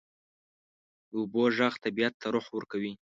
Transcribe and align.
د 1.09 1.11
اوبو 1.19 1.43
ږغ 1.55 1.73
طبیعت 1.85 2.13
ته 2.21 2.27
روح 2.33 2.45
ورکوي. 2.55 2.93